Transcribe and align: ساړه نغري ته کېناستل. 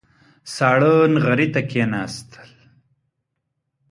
ساړه 0.53 0.93
نغري 1.13 1.47
ته 1.53 1.61
کېناستل. 1.69 2.49